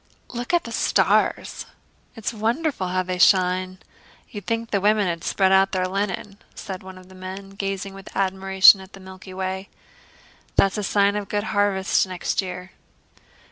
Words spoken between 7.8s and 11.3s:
with admiration at the Milky Way. "That's a sign of a